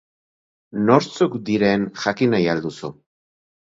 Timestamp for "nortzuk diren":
0.87-1.87